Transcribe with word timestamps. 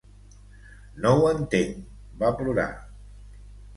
"No 1.03 1.11
ho 1.19 1.29
entenc", 1.33 1.85
va 2.25 2.33
plorar. 2.41 2.67